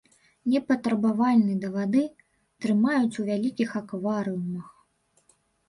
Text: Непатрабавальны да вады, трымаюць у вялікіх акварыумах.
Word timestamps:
Непатрабавальны 0.53 1.57
да 1.65 1.69
вады, 1.75 2.01
трымаюць 2.65 3.13
у 3.21 3.29
вялікіх 3.29 3.79
акварыумах. 3.83 4.67